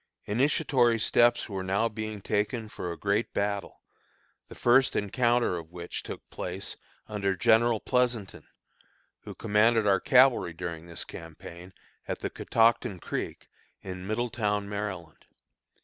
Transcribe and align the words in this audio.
Initiatory 0.25 0.97
steps 0.97 1.47
were 1.47 1.61
now 1.61 1.87
being 1.87 2.21
taken 2.23 2.69
for 2.69 2.91
a 2.91 2.97
great 2.97 3.35
battle, 3.35 3.83
the 4.47 4.55
first 4.55 4.95
encounter 4.95 5.57
of 5.59 5.69
which 5.71 6.01
took 6.01 6.27
place, 6.31 6.75
under 7.05 7.35
General 7.35 7.79
Pleasonton, 7.79 8.47
who 9.25 9.35
commanded 9.35 9.85
our 9.85 9.99
cavalry 9.99 10.53
during 10.53 10.87
this 10.87 11.03
campaign, 11.03 11.71
at 12.07 12.21
the 12.21 12.31
Catoctin 12.31 12.97
Creek, 12.99 13.47
in 13.81 14.07
Middletown, 14.07 14.67
Maryland. 14.67 15.25